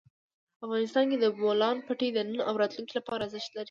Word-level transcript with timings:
افغانستان 0.65 1.05
کې 1.11 1.17
د 1.19 1.25
بولان 1.39 1.77
پټي 1.87 2.09
د 2.13 2.17
نن 2.29 2.39
او 2.49 2.53
راتلونکي 2.61 2.93
لپاره 2.99 3.21
ارزښت 3.23 3.49
لري. 3.51 3.59